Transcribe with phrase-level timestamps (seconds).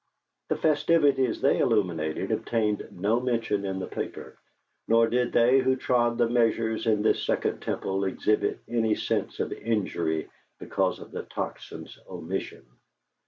[0.49, 2.01] The festivities they illumined
[2.31, 4.35] obtained no mention in the paper,
[4.87, 9.53] nor did they who trod the measures in this second temple exhibit any sense of
[9.53, 10.27] injury
[10.57, 12.65] because of the Tocsin's omission.